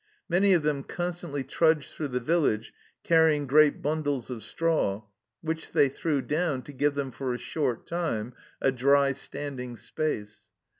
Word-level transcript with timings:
Many 0.27 0.53
of 0.53 0.63
them 0.63 0.81
constantly 0.81 1.43
trudged 1.43 1.93
through 1.93 2.07
the 2.07 2.19
village 2.19 2.73
carrying 3.03 3.45
great 3.45 3.83
bundles 3.83 4.31
of 4.31 4.41
straw, 4.41 5.03
which 5.41 5.73
they 5.73 5.89
threw 5.89 6.23
down 6.23 6.63
to 6.63 6.73
give 6.73 6.95
them 6.95 7.11
for 7.11 7.35
a 7.35 7.37
short 7.37 7.85
time 7.85 8.33
a 8.59 8.71
dry 8.71 9.13
standing 9.13 9.75
space. 9.75 10.49